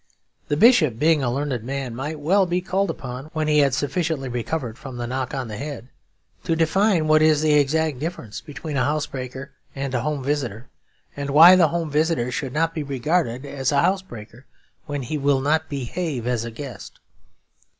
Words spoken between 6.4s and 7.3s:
to define what